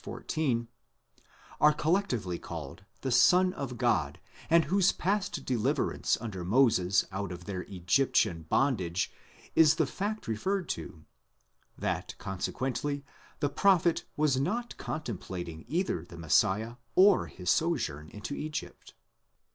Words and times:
14), 0.03 0.67
are 1.59 1.73
collectively 1.73 2.39
called 2.39 2.85
the 3.01 3.11
Son 3.11 3.53
of 3.53 3.77
God, 3.77 4.19
and 4.49 4.65
whose 4.65 4.91
past 4.91 5.45
deliverance 5.45 6.17
under 6.19 6.43
Moses 6.43 7.05
out 7.11 7.31
of 7.31 7.45
their 7.45 7.61
Egyptian 7.69 8.41
bondage 8.49 9.11
is 9.53 9.75
the 9.75 9.85
fact 9.85 10.27
referred 10.27 10.67
to: 10.69 11.05
that 11.77 12.15
consequently, 12.17 13.05
the 13.41 13.49
prophet 13.49 14.05
was 14.17 14.39
not 14.39 14.75
contemplating 14.77 15.65
either 15.67 16.03
the 16.03 16.17
Messiah 16.17 16.77
or 16.95 17.27
his 17.27 17.51
sojourn 17.51 18.09
in 18.09 18.23
Egypt. 18.35 18.95